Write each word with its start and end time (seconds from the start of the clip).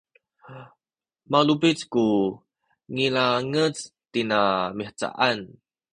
malubic 1.31 1.79
ku 1.93 2.05
nilangec 2.95 3.75
tina 4.11 4.39
mihcaan 4.77 5.39